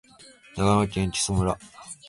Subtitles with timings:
[0.57, 1.55] 長野県木祖村